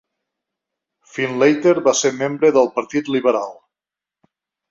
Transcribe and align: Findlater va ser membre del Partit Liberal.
Findlater 1.17 1.75
va 1.89 1.93
ser 2.01 2.11
membre 2.23 2.51
del 2.57 2.71
Partit 2.79 3.13
Liberal. 3.17 3.53